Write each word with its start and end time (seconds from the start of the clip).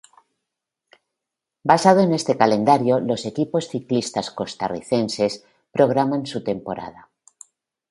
Basado 1.63 1.99
en 2.01 2.11
este 2.11 2.35
calendario 2.35 2.99
los 2.99 3.23
equipos 3.27 3.67
ciclistas 3.67 4.31
costarricenses 4.31 5.45
programan 5.71 6.25
su 6.25 6.43
temporada. 6.43 7.11